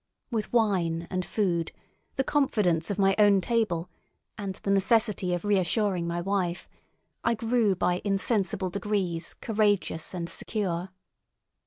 [0.31, 1.71] With wine and food,
[2.15, 3.87] the confidence of my own table,
[4.35, 6.67] and the necessity of reassuring my wife,
[7.23, 10.89] I grew by insensible degrees courageous and secure.